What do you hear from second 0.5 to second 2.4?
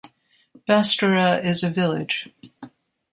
Bastora is a village.